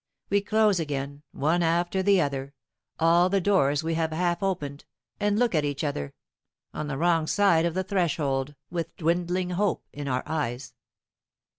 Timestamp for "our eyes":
10.07-10.73